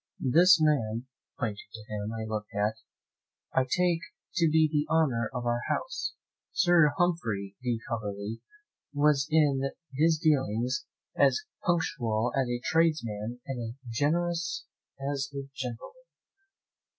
[0.33, 1.05] "This man
[1.39, 2.73] (pointing to him I looked at)
[3.53, 3.99] I take
[4.33, 6.15] to be the honour of our house.
[6.51, 8.41] Sir Humphrey de Coverley;
[8.93, 9.61] he was in
[9.93, 14.65] his dealings as punctual as a tradesman and as generous
[15.07, 16.01] as a gentleman.